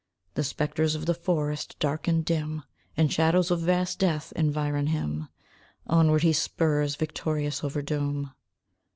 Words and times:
The 0.33 0.43
spectres 0.43 0.95
of 0.95 1.05
the 1.05 1.13
forest, 1.13 1.75
dark 1.79 2.07
and 2.07 2.25
dim, 2.25 2.63
And 2.97 3.13
shadows 3.13 3.51
of 3.51 3.59
vast 3.59 3.99
death 3.99 4.33
environ 4.35 4.87
him 4.87 5.27
Onward 5.85 6.23
he 6.23 6.33
spurs 6.33 6.95
victorious 6.95 7.63
over 7.63 7.83
doom. 7.83 8.31